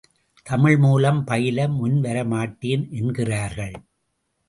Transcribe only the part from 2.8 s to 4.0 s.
என்கிறார்கள்.